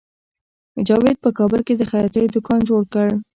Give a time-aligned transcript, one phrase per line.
[0.87, 3.07] جاوید په کابل کې د خیاطۍ دکان جوړ کړ